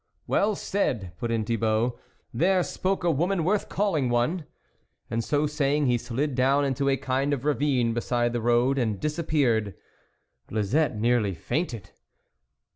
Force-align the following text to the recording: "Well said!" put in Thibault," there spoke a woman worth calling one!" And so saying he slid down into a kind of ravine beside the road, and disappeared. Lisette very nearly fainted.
"Well 0.27 0.55
said!" 0.55 1.11
put 1.19 1.29
in 1.29 1.45
Thibault," 1.45 1.99
there 2.43 2.63
spoke 2.63 3.03
a 3.03 3.11
woman 3.11 3.43
worth 3.43 3.69
calling 3.69 4.09
one!" 4.09 4.45
And 5.11 5.23
so 5.23 5.45
saying 5.45 5.85
he 5.85 5.99
slid 5.99 6.33
down 6.33 6.65
into 6.65 6.89
a 6.89 6.97
kind 6.97 7.33
of 7.33 7.45
ravine 7.45 7.93
beside 7.93 8.33
the 8.33 8.41
road, 8.41 8.79
and 8.79 8.99
disappeared. 8.99 9.75
Lisette 10.49 10.93
very 10.93 11.01
nearly 11.01 11.33
fainted. 11.35 11.91